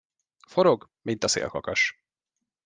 [0.47, 2.01] Forog, mint a szélkakas.